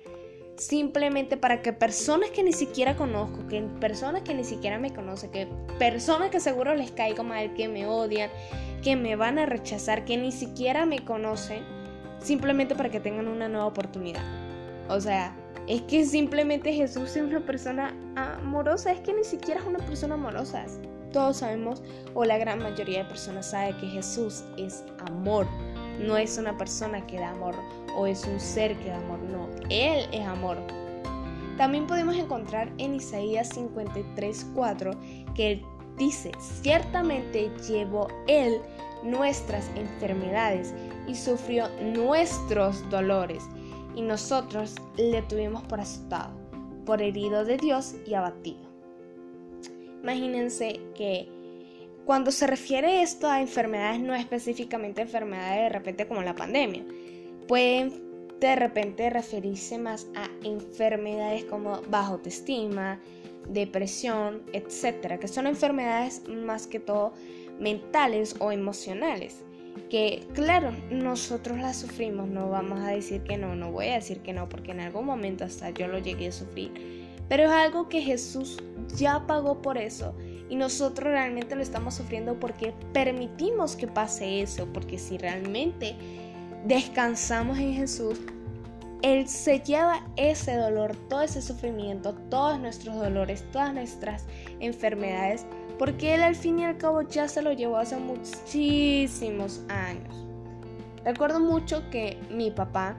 Simplemente 0.59 1.37
para 1.37 1.63
que 1.63 1.73
personas 1.73 2.31
que 2.31 2.43
ni 2.43 2.53
siquiera 2.53 2.97
conozco, 2.97 3.47
que 3.47 3.63
personas 3.81 4.23
que 4.23 4.35
ni 4.35 4.43
siquiera 4.43 4.77
me 4.77 4.93
conocen, 4.93 5.31
que 5.31 5.47
personas 5.79 6.31
que 6.31 6.41
seguro 6.41 6.75
les 6.75 6.91
caigo 6.91 7.23
mal, 7.23 7.55
que 7.55 7.69
me 7.69 7.87
odian, 7.87 8.29
que 8.83 8.97
me 8.97 9.15
van 9.15 9.39
a 9.39 9.47
rechazar, 9.47 10.05
que 10.05 10.17
ni 10.17 10.33
siquiera 10.33 10.85
me 10.85 11.05
conocen, 11.05 11.63
simplemente 12.19 12.75
para 12.75 12.91
que 12.91 12.99
tengan 12.99 13.29
una 13.29 13.49
nueva 13.49 13.67
oportunidad. 13.67 14.23
O 14.89 15.01
sea, 15.01 15.33
es 15.69 15.83
que 15.83 16.05
simplemente 16.05 16.73
Jesús 16.73 17.15
es 17.15 17.23
una 17.23 17.39
persona 17.39 17.95
amorosa, 18.17 18.91
es 18.91 18.99
que 18.99 19.15
ni 19.15 19.23
siquiera 19.23 19.61
es 19.61 19.67
una 19.67 19.79
persona 19.79 20.15
amorosa. 20.15 20.67
Todos 21.13 21.37
sabemos, 21.37 21.85
o 22.15 22.25
la 22.25 22.37
gran 22.37 22.59
mayoría 22.59 23.05
de 23.05 23.05
personas 23.05 23.51
sabe 23.51 23.77
que 23.77 23.87
Jesús 23.87 24.43
es 24.57 24.83
amor. 25.07 25.47
No 26.01 26.17
es 26.17 26.37
una 26.37 26.59
persona 26.59 27.07
que 27.07 27.21
da 27.21 27.31
amor 27.31 27.55
o 27.99 28.07
es 28.07 28.25
un 28.27 28.41
ser 28.41 28.77
que 28.79 28.91
da 28.91 28.97
amor, 28.97 29.19
no, 29.19 29.49
Él 29.69 30.09
es 30.13 30.27
amor. 30.27 30.57
También 31.57 31.87
podemos 31.87 32.17
encontrar 32.17 32.73
en 32.79 32.95
Isaías 32.95 33.51
53:4 33.57 34.97
que 35.35 35.63
Dice, 35.99 36.31
ciertamente 36.39 37.51
llevó 37.69 38.07
Él 38.29 38.61
nuestras 39.03 39.69
enfermedades 39.75 40.73
y 41.09 41.17
sufrió 41.17 41.69
nuestros 41.81 42.89
dolores, 42.89 43.43
y 43.97 44.03
nosotros 44.03 44.77
le 44.97 45.23
tuvimos 45.23 45.65
por 45.65 45.81
azotado, 45.81 46.31
por 46.87 47.03
herido 47.03 47.45
de 47.45 47.57
Dios 47.57 47.97
y 48.07 48.15
abatido. 48.15 48.61
Imagínense 50.03 50.81
que 50.95 51.29
cuando 52.05 52.31
se 52.31 52.47
refiere 52.47 53.03
esto 53.03 53.29
a 53.29 53.41
enfermedades, 53.41 54.01
no 54.01 54.15
específicamente 54.15 55.03
enfermedades 55.03 55.63
de 55.63 55.69
repente 55.69 56.07
como 56.07 56.23
la 56.23 56.37
pandemia, 56.37 56.85
pueden 57.49 58.09
de 58.39 58.55
repente 58.55 59.11
referirse 59.11 59.79
más 59.79 60.07
a 60.15 60.29
enfermedades 60.47 61.45
como 61.47 61.83
bajo 61.91 62.15
autoestima, 62.15 63.01
depresión, 63.49 64.43
etcétera, 64.53 65.19
que 65.19 65.27
son 65.27 65.47
enfermedades 65.47 66.23
más 66.29 66.67
que 66.67 66.79
todo 66.79 67.13
mentales 67.59 68.37
o 68.39 68.53
emocionales. 68.53 69.43
Que 69.91 70.27
claro, 70.35 70.73
nosotros 70.91 71.59
las 71.59 71.79
sufrimos, 71.79 72.29
no 72.29 72.51
vamos 72.51 72.81
a 72.81 72.91
decir 72.91 73.23
que 73.23 73.37
no, 73.37 73.57
no 73.57 73.73
voy 73.73 73.87
a 73.87 73.95
decir 73.95 74.21
que 74.21 74.33
no, 74.33 74.49
porque 74.49 74.73
en 74.73 74.81
algún 74.81 75.07
momento 75.07 75.45
hasta 75.45 75.71
yo 75.71 75.89
lo 75.89 75.99
llegué 75.99 76.29
a 76.29 76.33
sufrir. 76.33 77.07
Pero 77.29 77.45
es 77.45 77.51
algo 77.51 77.89
que 77.89 78.01
Jesús 78.01 78.59
ya 78.97 79.27
pagó 79.27 79.61
por 79.61 79.79
eso 79.79 80.15
y 80.49 80.57
nosotros 80.57 81.13
realmente 81.13 81.55
lo 81.55 81.63
estamos 81.63 81.95
sufriendo 81.95 82.39
porque 82.41 82.73
permitimos 82.93 83.77
que 83.77 83.87
pase 83.87 84.41
eso, 84.41 84.67
porque 84.73 84.99
si 84.99 85.19
realmente 85.19 85.95
descansamos 86.69 87.59
en 87.59 87.75
Jesús, 87.75 88.21
él 89.03 89.29
se 89.29 89.61
lleva 89.61 90.05
ese 90.17 90.57
dolor, 90.57 90.97
todo 91.09 91.23
ese 91.23 91.41
sufrimiento, 91.41 92.15
todos 92.31 92.59
nuestros 92.59 92.97
dolores, 92.97 93.45
todas 93.53 93.73
nuestras 93.73 94.27
enfermedades, 94.59 95.47
porque 95.79 96.15
Él 96.15 96.23
al 96.23 96.35
fin 96.35 96.59
y 96.59 96.65
al 96.65 96.79
cabo 96.79 97.03
ya 97.03 97.29
se 97.29 97.41
lo 97.41 97.53
llevó 97.53 97.79
hace 97.79 97.97
muchísimos 97.97 99.63
años. 99.69 100.27
Recuerdo 101.05 101.39
mucho 101.39 101.89
que 101.91 102.21
mi 102.29 102.51
papá, 102.51 102.97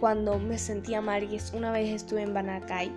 cuando 0.00 0.38
me 0.38 0.58
sentía 0.58 1.00
mal, 1.00 1.22
y 1.22 1.38
una 1.56 1.70
vez 1.70 1.90
estuve 1.90 2.22
en 2.22 2.34
Banacay, 2.34 2.92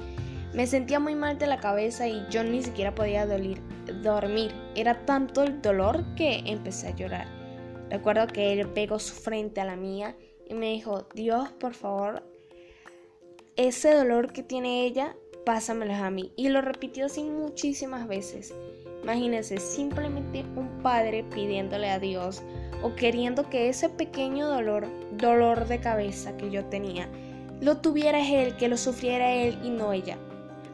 me 0.56 0.66
sentía 0.66 1.00
muy 1.00 1.16
mal 1.16 1.38
de 1.38 1.48
la 1.48 1.60
cabeza 1.60 2.08
y 2.08 2.26
yo 2.32 2.44
ni 2.44 2.64
siquiera 2.64 2.96
podía 2.96 3.28
dormir. 3.28 4.54
Era 4.76 5.06
tanto 5.06 5.44
el 5.44 5.62
dolor 5.62 6.04
que 6.16 6.42
empecé 6.46 6.88
a 6.88 6.96
llorar. 6.96 7.41
Recuerdo 7.92 8.26
que 8.28 8.54
él 8.54 8.70
pegó 8.70 9.00
su 9.00 9.14
frente 9.14 9.60
a 9.60 9.66
la 9.66 9.76
mía 9.76 10.16
y 10.48 10.54
me 10.54 10.72
dijo, 10.72 11.10
Dios, 11.14 11.52
por 11.52 11.74
favor, 11.74 12.24
ese 13.58 13.94
dolor 13.94 14.32
que 14.32 14.44
tiene 14.44 14.86
ella, 14.86 15.14
pásamelo 15.46 15.94
a 15.94 16.10
mí. 16.10 16.32
Y 16.38 16.48
lo 16.48 16.62
repitió 16.62 17.08
así 17.08 17.22
muchísimas 17.24 18.08
veces. 18.08 18.54
Imagínense, 19.04 19.58
simplemente 19.58 20.46
un 20.56 20.82
padre 20.82 21.26
pidiéndole 21.26 21.90
a 21.90 22.00
Dios 22.00 22.42
o 22.82 22.96
queriendo 22.96 23.50
que 23.50 23.68
ese 23.68 23.90
pequeño 23.90 24.48
dolor, 24.48 24.88
dolor 25.18 25.68
de 25.68 25.82
cabeza 25.82 26.38
que 26.38 26.50
yo 26.50 26.64
tenía, 26.66 27.10
lo 27.60 27.78
tuviera 27.78 28.26
él, 28.26 28.56
que 28.56 28.70
lo 28.70 28.78
sufriera 28.78 29.34
él 29.34 29.60
y 29.66 29.70
no 29.70 29.92
ella. 29.92 30.18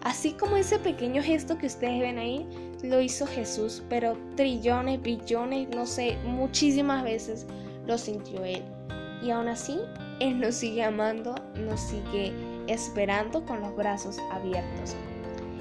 Así 0.03 0.33
como 0.33 0.55
ese 0.55 0.77
pequeño 0.77 1.23
gesto 1.23 1.57
que 1.57 1.65
ustedes 1.65 1.99
ven 1.99 2.19
ahí, 2.19 2.45
lo 2.83 3.01
hizo 3.01 3.25
Jesús, 3.25 3.83
pero 3.89 4.17
trillones, 4.35 5.01
billones, 5.01 5.67
no 5.69 5.85
sé, 5.85 6.17
muchísimas 6.25 7.03
veces 7.03 7.47
lo 7.85 7.97
sintió 7.97 8.43
él. 8.43 8.63
Y 9.21 9.31
aún 9.31 9.47
así, 9.47 9.79
Él 10.19 10.39
nos 10.39 10.55
sigue 10.55 10.83
amando, 10.83 11.33
nos 11.55 11.79
sigue 11.79 12.33
esperando 12.67 13.43
con 13.45 13.61
los 13.61 13.75
brazos 13.75 14.17
abiertos. 14.31 14.95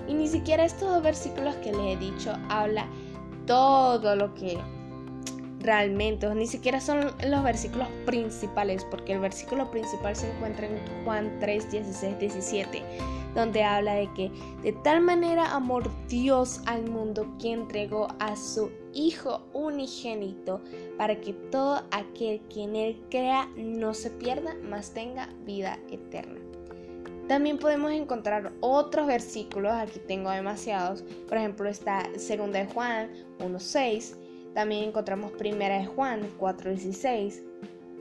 Y 0.07 0.15
ni 0.15 0.29
siquiera 0.29 0.65
estos 0.65 0.89
dos 0.91 1.03
versículos 1.03 1.55
que 1.57 1.73
les 1.73 1.97
he 1.97 1.97
dicho 1.97 2.33
habla 2.49 2.87
todo 3.47 4.15
lo 4.15 4.35
que 4.35 4.59
realmente, 5.61 6.33
ni 6.35 6.47
siquiera 6.47 6.81
son 6.81 7.13
los 7.27 7.43
versículos 7.43 7.89
principales, 8.05 8.85
porque 8.85 9.15
el 9.15 9.21
versículo 9.21 9.71
principal 9.71 10.15
se 10.15 10.31
encuentra 10.31 10.67
en 10.67 10.79
Juan 11.05 11.39
3, 11.41 11.71
16, 11.71 12.19
17, 12.19 12.83
donde 13.35 13.65
habla 13.65 13.95
de 13.95 14.13
que 14.15 14.31
de 14.63 14.73
tal 14.73 15.01
manera 15.01 15.55
amor 15.55 15.91
Dios 16.09 16.61
al 16.67 16.89
mundo 16.89 17.35
que 17.41 17.53
entregó 17.53 18.09
a 18.19 18.37
su 18.37 18.71
Hijo 18.95 19.47
unigénito, 19.53 20.63
para 20.97 21.21
que 21.21 21.35
todo 21.35 21.83
aquel 21.91 22.41
que 22.49 22.63
en 22.63 22.77
él 22.77 23.03
crea 23.11 23.47
no 23.57 23.93
se 23.93 24.11
pierda, 24.11 24.57
mas 24.63 24.95
tenga 24.95 25.29
vida 25.45 25.79
eterna. 25.91 26.41
También 27.29 27.59
podemos 27.59 27.91
encontrar 27.91 28.53
otros 28.61 29.07
versículos, 29.07 29.73
aquí 29.73 29.99
tengo 29.99 30.31
demasiados, 30.31 31.03
por 31.29 31.37
ejemplo 31.37 31.69
está 31.69 32.09
2 32.15 32.53
de 32.53 32.67
Juan 32.73 33.11
1.6, 33.41 34.17
también 34.57 34.85
encontramos 34.85 35.33
1 35.39 35.55
de 35.55 35.85
Juan 35.85 36.23
4.16, 36.41 37.43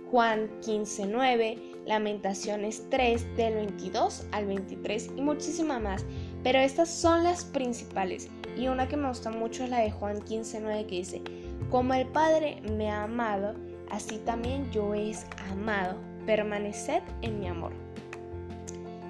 Juan 0.10 0.50
15.9, 0.62 1.60
Lamentaciones 1.86 2.88
3 2.90 3.36
del 3.36 3.56
22 3.56 4.26
al 4.32 4.46
23 4.46 5.12
y 5.18 5.22
muchísimas 5.22 5.82
más, 5.82 6.06
pero 6.44 6.58
estas 6.60 6.90
son 6.90 7.26
las 7.26 7.44
principales 7.44 8.30
y 8.56 8.70
una 8.70 8.88
que 8.88 8.96
me 8.96 9.10
gusta 9.10 9.30
mucho 9.32 9.66
es 9.66 9.70
la 9.70 9.80
de 9.80 9.92
Juan 9.92 10.22
15.9 10.22 10.86
que 10.86 10.96
dice, 10.96 11.22
como 11.70 11.94
el 11.94 12.08
Padre 12.08 12.62
me 12.72 12.90
ha 12.90 13.04
amado, 13.04 13.56
así 13.92 14.20
también 14.20 14.72
yo 14.72 14.94
es 14.94 15.26
amado, 15.52 15.98
permaneced 16.26 17.04
en 17.22 17.38
mi 17.38 17.48
amor. 17.48 17.74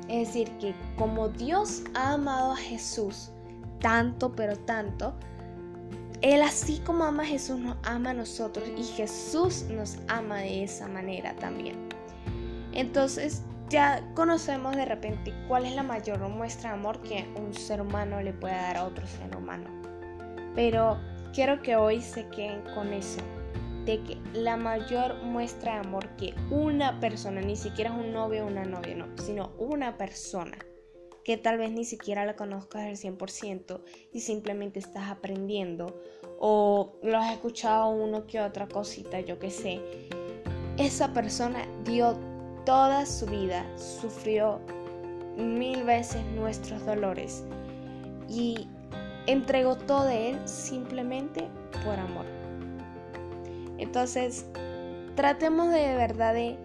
Es 0.10 0.30
decir, 0.30 0.50
que 0.60 0.74
como 0.98 1.30
Dios 1.30 1.84
ha 1.94 2.14
amado 2.14 2.54
a 2.54 2.58
Jesús 2.58 3.30
tanto, 3.82 4.32
pero 4.36 4.58
tanto, 4.58 5.14
Él 6.22 6.41
así 6.41 6.79
como 6.86 7.03
ama 7.03 7.24
a 7.24 7.27
Jesús 7.27 7.60
nos 7.60 7.77
ama 7.84 8.12
a 8.12 8.13
nosotros 8.13 8.67
y 8.77 8.84
Jesús 8.84 9.65
nos 9.69 9.98
ama 10.07 10.39
de 10.39 10.63
esa 10.63 10.88
manera 10.88 11.36
también. 11.36 11.89
Entonces 12.72 13.43
ya 13.69 14.03
conocemos 14.13 14.75
de 14.75 14.86
repente 14.86 15.34
cuál 15.48 15.65
es 15.65 15.75
la 15.75 15.84
mayor 15.84 16.19
muestra 16.29 16.72
de 16.72 16.75
amor 16.75 17.01
que 17.01 17.27
un 17.36 17.53
ser 17.53 17.81
humano 17.81 18.22
le 18.22 18.34
puede 18.34 18.55
dar 18.55 18.77
a 18.77 18.86
otro 18.86 19.05
ser 19.07 19.36
humano. 19.36 19.69
Pero 20.55 20.98
quiero 21.34 21.62
que 21.62 21.75
hoy 21.75 22.01
se 22.01 22.28
queden 22.30 22.62
con 22.73 22.93
eso, 22.93 23.21
de 23.86 24.01
que 24.04 24.17
la 24.34 24.56
mayor 24.56 25.21
muestra 25.23 25.73
de 25.73 25.80
amor 25.80 26.08
que 26.15 26.34
una 26.49 26.99
persona, 26.99 27.41
ni 27.41 27.56
siquiera 27.56 27.91
es 27.91 27.97
un 27.97 28.13
novio 28.13 28.45
o 28.45 28.47
una 28.47 28.63
novia, 28.63 28.95
no, 28.95 29.08
sino 29.17 29.51
una 29.58 29.97
persona, 29.97 30.58
que 31.26 31.38
tal 31.38 31.58
vez 31.58 31.72
ni 31.72 31.84
siquiera 31.86 32.24
la 32.24 32.36
conozcas 32.36 32.84
al 32.84 32.98
100% 32.98 33.82
y 34.14 34.22
simplemente 34.22 34.78
estás 34.78 35.10
aprendiendo 35.10 36.00
o 36.40 36.94
lo 37.02 37.18
has 37.18 37.34
escuchado 37.34 37.90
uno 37.90 38.28
que 38.28 38.40
otra 38.40 38.68
cosita, 38.68 39.20
yo 39.22 39.40
que 39.40 39.50
sé. 39.50 39.82
Esa 40.78 41.14
persona 41.14 41.68
dio 41.84 42.16
toda 42.64 43.08
su 43.08 43.26
vida, 43.26 43.66
sufrió 43.76 44.62
mil 45.36 45.84
veces 45.84 46.24
nuestros 46.36 46.86
dolores 46.86 47.44
y 48.30 48.68
entregó 49.26 49.78
todo 49.78 50.06
de 50.06 50.30
él 50.30 50.48
simplemente 50.48 51.50
por 51.84 52.00
amor. 52.00 52.26
Entonces, 53.80 54.46
tratemos 55.16 55.72
de, 55.72 55.96
verdad 55.96 56.36
de 56.36 56.56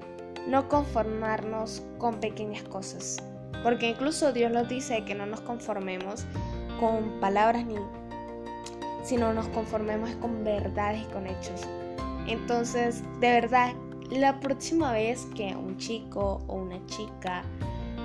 no 0.47 0.69
conformarnos 0.69 1.83
con 1.97 2.21
pequeñas 2.21 2.63
cosas. 2.65 3.17
Porque 3.63 3.91
incluso 3.91 4.33
Dios 4.33 4.51
nos 4.51 4.69
dice 4.69 5.05
que 5.05 5.15
no 5.15 5.27
nos 5.27 5.41
conformemos 5.41 6.25
con 6.79 7.21
palabras 7.21 7.67
ni 7.67 7.77
sino 9.03 9.33
nos 9.33 9.49
conformemos 9.49 10.11
con 10.17 10.45
verdades 10.45 11.03
y 11.03 11.13
con 11.13 11.27
hechos. 11.27 11.63
Entonces, 12.27 13.03
de 13.21 13.33
verdad, 13.33 13.73
la 14.11 14.39
próxima 14.41 14.93
vez 14.93 15.27
que 15.35 15.57
un 15.57 15.79
chico 15.79 16.43
o 16.47 16.55
una 16.57 16.85
chica 16.87 17.43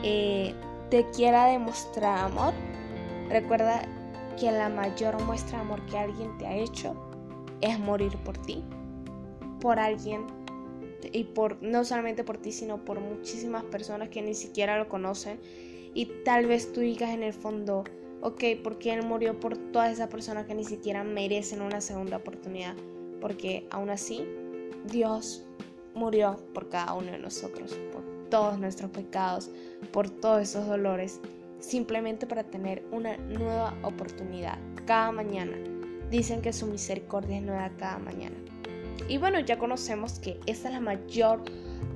eh, 0.04 0.56
te 0.90 1.10
quiera 1.12 1.46
demostrar 1.46 2.20
amor, 2.20 2.54
recuerda 3.30 3.82
que 4.40 4.52
la 4.52 4.70
mayor 4.70 5.22
muestra 5.24 5.60
de 5.60 5.66
amor 5.66 5.86
que 5.86 5.98
alguien 5.98 6.38
te 6.38 6.48
ha 6.48 6.56
hecho 6.56 6.96
es 7.62 7.78
morir 7.80 8.18
por 8.24 8.38
ti 8.38 8.64
por 9.66 9.80
alguien 9.80 10.28
y 11.12 11.24
por 11.26 11.62
no 11.62 11.84
solamente 11.86 12.24
por 12.24 12.38
ti, 12.38 12.52
sino 12.52 12.84
por 12.84 13.00
muchísimas 13.00 13.64
personas 13.64 14.10
que 14.10 14.22
ni 14.22 14.34
siquiera 14.34 14.78
lo 14.78 14.88
conocen 14.90 15.40
y 15.94 16.08
tal 16.24 16.46
vez 16.46 16.74
tú 16.74 16.82
digas 16.82 17.12
en 17.12 17.24
el 17.24 17.34
fondo, 17.34 17.86
ok, 18.22 18.44
porque 18.64 18.94
él 18.94 19.04
murió 19.04 19.40
por 19.40 19.58
todas 19.58 19.94
esas 19.94 20.10
personas 20.10 20.46
que 20.46 20.54
ni 20.54 20.66
siquiera 20.66 21.04
merecen 21.04 21.62
una 21.62 21.80
segunda 21.80 22.18
oportunidad, 22.18 22.76
porque 23.22 23.66
aún 23.72 23.90
así 23.90 24.26
Dios 24.92 25.46
murió 25.94 26.36
por 26.54 26.70
cada 26.70 26.94
uno 26.94 27.12
de 27.12 27.20
nosotros, 27.20 27.80
por 27.94 28.04
todos 28.30 28.60
nuestros 28.60 28.92
pecados, 28.92 29.50
por 29.94 30.10
todos 30.10 30.42
esos 30.42 30.68
dolores, 30.68 31.22
simplemente 31.60 32.28
para 32.28 32.44
tener 32.44 32.84
una 32.92 33.16
nueva 33.18 33.74
oportunidad 33.84 34.60
cada 34.86 35.12
mañana. 35.12 35.58
Dicen 36.12 36.42
que 36.42 36.52
su 36.54 36.68
misericordia 36.68 37.38
es 37.38 37.44
nueva 37.44 37.72
cada 37.78 37.98
mañana. 38.00 38.36
Y 39.08 39.18
bueno, 39.18 39.40
ya 39.40 39.58
conocemos 39.58 40.20
que 40.20 40.40
esa 40.46 40.70
es 40.70 40.74
la 40.74 40.80
mayor 40.80 41.44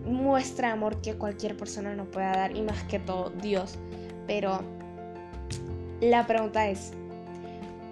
muestra 0.06 0.70
de 0.70 0.74
amor 0.74 1.02
que 1.02 1.16
cualquier 1.16 1.56
persona 1.56 1.96
nos 1.96 2.08
pueda 2.08 2.32
dar 2.32 2.56
y 2.56 2.62
más 2.62 2.84
que 2.84 3.00
todo 3.00 3.32
Dios. 3.42 3.78
Pero 4.28 4.62
la 6.02 6.26
pregunta 6.28 6.68
es, 6.68 6.94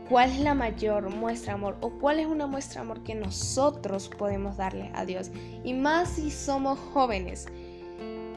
¿cuál 0.09 0.31
es 0.31 0.39
la 0.39 0.53
mayor 0.53 1.09
muestra 1.09 1.53
de 1.53 1.59
amor 1.59 1.77
o 1.81 1.89
cuál 1.89 2.19
es 2.19 2.27
una 2.27 2.47
muestra 2.47 2.81
de 2.81 2.85
amor 2.85 3.03
que 3.03 3.15
nosotros 3.15 4.09
podemos 4.09 4.57
darle 4.57 4.91
a 4.93 5.05
Dios? 5.05 5.31
Y 5.63 5.73
más 5.73 6.09
si 6.09 6.31
somos 6.31 6.79
jóvenes, 6.93 7.47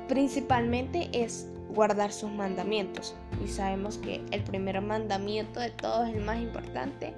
principalmente 0.08 1.08
es 1.12 1.46
guardar 1.74 2.12
sus 2.12 2.30
mandamientos. 2.30 3.14
Y 3.44 3.48
sabemos 3.48 3.98
que 3.98 4.22
el 4.32 4.42
primer 4.42 4.80
mandamiento 4.80 5.60
de 5.60 5.70
todos, 5.70 6.08
el 6.08 6.20
más 6.20 6.40
importante, 6.40 7.14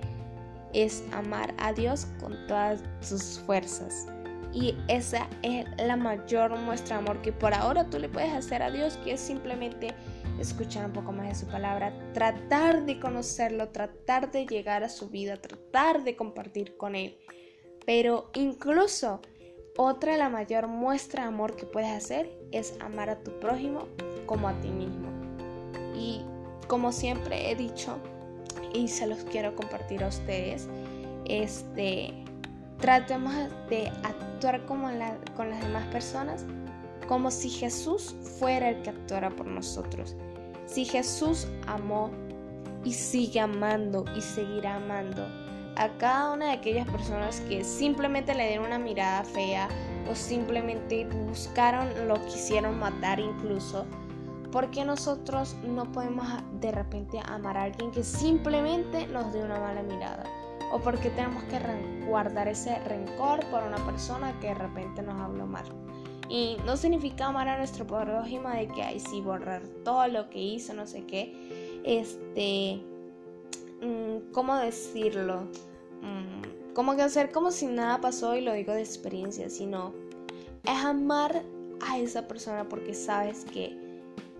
es 0.72 1.04
amar 1.12 1.54
a 1.58 1.72
Dios 1.72 2.06
con 2.20 2.46
todas 2.46 2.82
sus 3.00 3.40
fuerzas. 3.40 4.06
Y 4.52 4.76
esa 4.88 5.28
es 5.42 5.64
la 5.78 5.96
mayor 5.96 6.54
muestra 6.58 6.96
de 6.96 7.02
amor 7.02 7.22
que 7.22 7.32
por 7.32 7.54
ahora 7.54 7.88
tú 7.88 7.98
le 7.98 8.08
puedes 8.08 8.32
hacer 8.32 8.62
a 8.62 8.70
Dios, 8.70 8.98
que 8.98 9.12
es 9.12 9.20
simplemente 9.20 9.94
escuchar 10.38 10.86
un 10.86 10.92
poco 10.92 11.12
más 11.12 11.28
de 11.28 11.34
su 11.34 11.46
palabra, 11.46 11.92
tratar 12.12 12.84
de 12.84 13.00
conocerlo, 13.00 13.68
tratar 13.68 14.30
de 14.30 14.46
llegar 14.46 14.84
a 14.84 14.90
su 14.90 15.08
vida, 15.08 15.36
tratar 15.38 16.04
de 16.04 16.16
compartir 16.16 16.76
con 16.76 16.94
Él. 16.94 17.16
Pero 17.86 18.30
incluso 18.34 19.20
otra 19.78 20.18
la 20.18 20.28
mayor 20.28 20.66
muestra 20.68 21.22
de 21.22 21.28
amor 21.28 21.56
que 21.56 21.64
puedes 21.64 21.90
hacer 21.90 22.30
es 22.50 22.76
amar 22.80 23.08
a 23.08 23.22
tu 23.22 23.38
prójimo 23.40 23.88
como 24.26 24.48
a 24.48 24.60
ti 24.60 24.68
mismo. 24.68 25.08
Y 25.96 26.22
como 26.68 26.92
siempre 26.92 27.50
he 27.50 27.56
dicho, 27.56 27.98
y 28.74 28.88
se 28.88 29.06
los 29.06 29.24
quiero 29.24 29.54
compartir 29.54 30.02
a 30.04 30.08
ustedes. 30.08 30.68
Este, 31.24 32.12
tratemos 32.78 33.34
de 33.68 33.88
actuar 34.02 34.64
como 34.66 34.88
con 35.36 35.50
las 35.50 35.60
demás 35.62 35.86
personas 35.88 36.44
como 37.08 37.30
si 37.30 37.50
Jesús 37.50 38.14
fuera 38.38 38.70
el 38.70 38.82
que 38.82 38.90
actuara 38.90 39.30
por 39.30 39.46
nosotros. 39.46 40.16
Si 40.66 40.84
Jesús 40.84 41.46
amó 41.66 42.10
y 42.84 42.92
sigue 42.92 43.40
amando 43.40 44.04
y 44.16 44.20
seguirá 44.20 44.76
amando 44.76 45.26
a 45.76 45.88
cada 45.98 46.32
una 46.32 46.46
de 46.46 46.52
aquellas 46.52 46.88
personas 46.88 47.40
que 47.42 47.64
simplemente 47.64 48.34
le 48.34 48.48
dieron 48.48 48.66
una 48.66 48.78
mirada 48.78 49.24
fea 49.24 49.68
o 50.10 50.14
simplemente 50.14 51.06
buscaron, 51.28 51.88
lo 52.08 52.14
quisieron 52.26 52.78
matar 52.78 53.20
incluso, 53.20 53.86
¿Por 54.52 54.70
qué 54.70 54.84
nosotros 54.84 55.56
no 55.64 55.90
podemos 55.90 56.26
de 56.60 56.72
repente 56.72 57.18
amar 57.24 57.56
a 57.56 57.62
alguien 57.62 57.90
que 57.90 58.04
simplemente 58.04 59.06
nos 59.06 59.32
dé 59.32 59.42
una 59.42 59.58
mala 59.58 59.82
mirada? 59.82 60.24
¿O 60.70 60.78
por 60.78 61.00
qué 61.00 61.08
tenemos 61.08 61.42
que 61.44 61.58
guardar 62.06 62.48
ese 62.48 62.78
rencor 62.80 63.40
por 63.46 63.62
una 63.62 63.78
persona 63.86 64.38
que 64.40 64.48
de 64.48 64.54
repente 64.54 65.00
nos 65.00 65.18
habló 65.18 65.46
mal? 65.46 65.64
Y 66.28 66.58
no 66.66 66.76
significa 66.76 67.26
amar 67.26 67.48
a 67.48 67.56
nuestro 67.56 67.86
prójimo 67.86 68.50
de 68.50 68.68
que 68.68 68.82
hay 68.82 69.00
sí 69.00 69.22
borrar 69.22 69.62
todo 69.84 70.06
lo 70.08 70.28
que 70.28 70.40
hizo, 70.40 70.74
no 70.74 70.86
sé 70.86 71.06
qué. 71.06 71.80
Este, 71.84 72.82
mm, 73.80 74.32
¿cómo 74.32 74.56
decirlo? 74.56 75.44
Mm, 76.02 76.74
como 76.74 76.94
que 76.94 77.02
hacer 77.02 77.32
como 77.32 77.50
si 77.52 77.66
nada 77.66 78.02
pasó 78.02 78.36
y 78.36 78.42
lo 78.42 78.52
digo 78.52 78.74
de 78.74 78.80
experiencia, 78.80 79.48
sino 79.48 79.94
es 80.64 80.84
amar 80.84 81.42
a 81.80 81.98
esa 81.98 82.28
persona 82.28 82.68
porque 82.68 82.94
sabes 82.94 83.46
que 83.46 83.91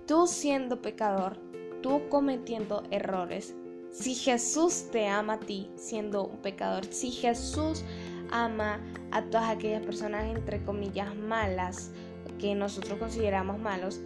tú 0.06 0.26
siendo 0.26 0.82
pecador, 0.82 1.38
tú 1.82 2.08
cometiendo 2.08 2.82
errores, 2.90 3.54
si 3.90 4.14
Jesús 4.14 4.88
te 4.90 5.06
ama 5.06 5.34
a 5.34 5.40
ti 5.40 5.70
siendo 5.76 6.24
un 6.24 6.38
pecador, 6.38 6.84
si 6.86 7.10
Jesús 7.10 7.84
ama 8.30 8.80
a 9.10 9.22
todas 9.24 9.50
aquellas 9.50 9.84
personas 9.84 10.24
entre 10.24 10.64
comillas 10.64 11.14
malas 11.14 11.92
que 12.38 12.54
nosotros 12.54 12.98
consideramos 12.98 13.58
malos, 13.58 14.00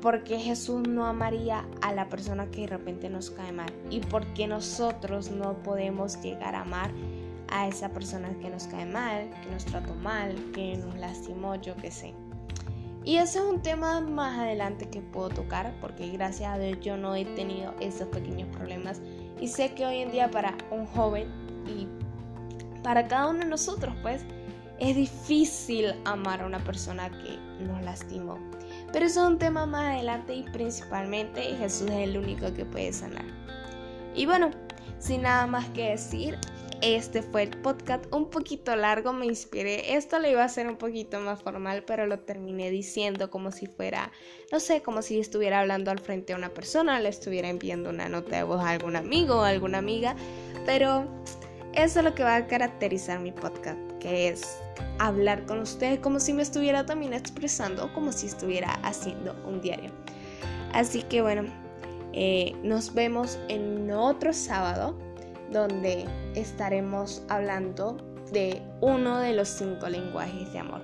porque 0.00 0.38
Jesús 0.38 0.88
no 0.88 1.06
amaría 1.06 1.64
a 1.80 1.92
la 1.92 2.08
persona 2.08 2.50
que 2.50 2.62
de 2.62 2.66
repente 2.68 3.08
nos 3.08 3.30
cae 3.30 3.52
mal 3.52 3.72
y 3.90 4.00
porque 4.00 4.48
nosotros 4.48 5.30
no 5.30 5.62
podemos 5.62 6.20
llegar 6.22 6.56
a 6.56 6.62
amar 6.62 6.90
a 7.48 7.68
esa 7.68 7.90
persona 7.90 8.36
que 8.40 8.50
nos 8.50 8.66
cae 8.66 8.86
mal, 8.86 9.30
que 9.42 9.50
nos 9.50 9.64
trató 9.64 9.94
mal, 9.94 10.34
que 10.52 10.76
nos 10.76 10.96
lastimó, 10.96 11.54
yo 11.56 11.76
qué 11.76 11.90
sé. 11.90 12.14
Y 13.04 13.16
ese 13.16 13.38
es 13.40 13.44
un 13.44 13.62
tema 13.62 14.00
más 14.00 14.38
adelante 14.38 14.88
que 14.88 15.00
puedo 15.00 15.28
tocar 15.28 15.74
porque 15.80 16.08
gracias 16.10 16.52
a 16.52 16.58
Dios 16.58 16.78
yo 16.80 16.96
no 16.96 17.16
he 17.16 17.24
tenido 17.24 17.74
esos 17.80 18.08
pequeños 18.08 18.48
problemas 18.56 19.00
y 19.40 19.48
sé 19.48 19.74
que 19.74 19.84
hoy 19.84 19.98
en 19.98 20.12
día 20.12 20.30
para 20.30 20.56
un 20.70 20.86
joven 20.86 21.28
y 21.66 21.88
para 22.82 23.08
cada 23.08 23.28
uno 23.28 23.40
de 23.40 23.46
nosotros 23.46 23.94
pues 24.02 24.24
es 24.78 24.94
difícil 24.94 25.94
amar 26.04 26.42
a 26.42 26.46
una 26.46 26.62
persona 26.62 27.10
que 27.10 27.38
nos 27.64 27.82
lastimó. 27.82 28.38
Pero 28.92 29.06
eso 29.06 29.24
es 29.24 29.30
un 29.30 29.38
tema 29.38 29.66
más 29.66 29.94
adelante 29.94 30.34
y 30.34 30.42
principalmente 30.44 31.42
Jesús 31.56 31.88
es 31.90 32.08
el 32.08 32.18
único 32.18 32.52
que 32.52 32.64
puede 32.64 32.92
sanar. 32.92 33.24
Y 34.14 34.26
bueno, 34.26 34.50
sin 34.98 35.22
nada 35.22 35.46
más 35.46 35.66
que 35.70 35.90
decir, 35.90 36.38
este 36.82 37.22
fue 37.22 37.44
el 37.44 37.50
podcast 37.50 38.04
un 38.12 38.28
poquito 38.28 38.74
largo, 38.74 39.12
me 39.12 39.24
inspiré. 39.24 39.94
Esto 39.94 40.18
lo 40.18 40.28
iba 40.28 40.42
a 40.42 40.46
hacer 40.46 40.66
un 40.66 40.76
poquito 40.76 41.20
más 41.20 41.40
formal, 41.40 41.84
pero 41.84 42.06
lo 42.06 42.18
terminé 42.18 42.70
diciendo 42.70 43.30
como 43.30 43.52
si 43.52 43.66
fuera, 43.66 44.10
no 44.50 44.58
sé, 44.58 44.82
como 44.82 45.00
si 45.00 45.20
estuviera 45.20 45.60
hablando 45.60 45.92
al 45.92 46.00
frente 46.00 46.32
a 46.32 46.36
una 46.36 46.48
persona, 46.48 46.98
le 46.98 47.08
estuviera 47.08 47.48
enviando 47.48 47.90
una 47.90 48.08
nota 48.08 48.36
de 48.36 48.42
voz 48.42 48.60
a 48.60 48.70
algún 48.70 48.96
amigo 48.96 49.36
o 49.36 49.42
alguna 49.42 49.78
amiga. 49.78 50.16
Pero 50.66 51.06
eso 51.72 52.00
es 52.00 52.04
lo 52.04 52.16
que 52.16 52.24
va 52.24 52.34
a 52.34 52.46
caracterizar 52.48 53.20
mi 53.20 53.30
podcast, 53.30 53.78
que 54.00 54.28
es 54.28 54.58
hablar 54.98 55.46
con 55.46 55.60
ustedes 55.60 56.00
como 56.00 56.18
si 56.18 56.32
me 56.32 56.42
estuviera 56.42 56.84
también 56.84 57.12
expresando, 57.12 57.92
como 57.94 58.10
si 58.10 58.26
estuviera 58.26 58.72
haciendo 58.82 59.40
un 59.46 59.60
diario. 59.60 59.92
Así 60.72 61.02
que 61.04 61.22
bueno, 61.22 61.44
eh, 62.12 62.56
nos 62.64 62.92
vemos 62.92 63.38
en 63.48 63.88
otro 63.92 64.32
sábado 64.32 65.11
donde 65.52 66.06
estaremos 66.34 67.22
hablando 67.28 67.96
de 68.32 68.62
uno 68.80 69.18
de 69.18 69.34
los 69.34 69.48
cinco 69.48 69.88
lenguajes 69.88 70.52
de 70.52 70.58
amor. 70.58 70.80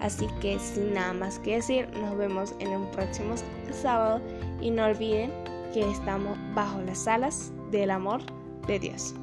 Así 0.00 0.26
que 0.40 0.58
sin 0.58 0.94
nada 0.94 1.12
más 1.12 1.38
que 1.38 1.56
decir, 1.56 1.88
nos 2.00 2.16
vemos 2.16 2.54
en 2.58 2.68
un 2.68 2.90
próximo 2.90 3.34
sábado 3.70 4.20
y 4.60 4.70
no 4.70 4.86
olviden 4.86 5.30
que 5.72 5.88
estamos 5.88 6.36
bajo 6.54 6.80
las 6.82 7.06
alas 7.06 7.52
del 7.70 7.90
amor 7.90 8.20
de 8.66 8.78
Dios. 8.80 9.14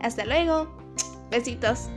Hasta 0.00 0.24
luego. 0.24 0.66
Besitos. 1.30 1.90